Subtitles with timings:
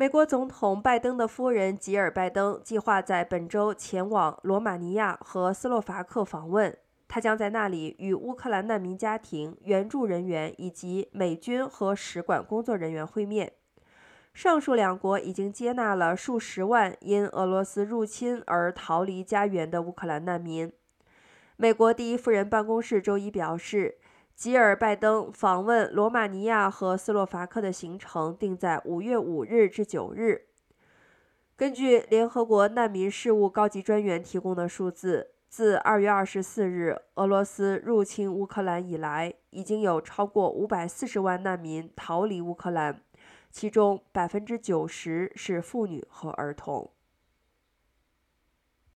[0.00, 6.74] 美国总统拜登的夫人吉尔·拜登计划在本周前往罗马尼亚和斯洛伐克访问，
[7.06, 13.52] 他将在那里与乌克兰难民家庭、援助人员以及美军和使馆工作人员会面。
[14.32, 20.72] 上述两国已经接纳了数十万因俄罗斯入侵而逃离家园的乌克兰难民。
[21.58, 23.98] 美国第一夫人办公室周一表示。
[24.40, 30.46] 吉尔·拜登访问罗马尼亚和斯洛伐克的行程定在五月五日至九日。
[31.56, 43.02] 根据联合国难民事务高级专员提供的数字，自二月二十四日俄罗斯入侵乌克兰以来，已经有超过五百四十万难民逃离乌克兰，
[43.50, 46.90] 其中百分之九十是妇女和儿童。